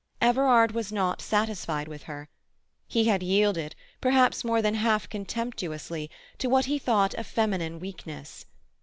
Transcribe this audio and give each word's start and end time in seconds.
Everard 0.19 0.71
was 0.71 0.91
not 0.91 1.21
satisfied 1.21 1.87
with 1.87 2.01
her. 2.09 2.27
He 2.87 3.03
had 3.05 3.21
yielded, 3.21 3.75
perhaps 4.01 4.43
more 4.43 4.59
than 4.59 4.73
half 4.73 5.07
contemptuously, 5.07 6.09
to 6.39 6.49
what 6.49 6.65
he 6.65 6.79
thought 6.79 7.13
a 7.19 7.23
feminine 7.23 7.79
weakness. 7.79 8.47